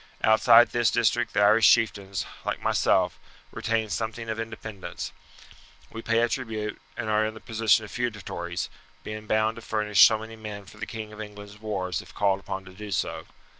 [0.23, 3.19] Outside this district the Irish chieftains, like myself,
[3.51, 5.11] retain something of independence;
[5.91, 8.71] we pay a tribute, and are in the position of feudatories,
[9.03, 12.39] being bound to furnish so many men for the King of England's wars if called
[12.39, 13.27] upon to do so.